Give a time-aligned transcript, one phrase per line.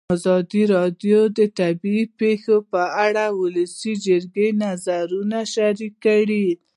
[0.15, 6.47] ازادي راډیو د طبیعي پېښې په اړه د ولسي جرګې نظرونه شریک کړي.